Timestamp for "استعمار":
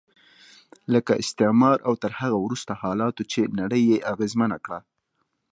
1.23-1.77